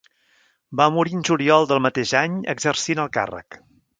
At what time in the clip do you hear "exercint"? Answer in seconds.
2.57-3.05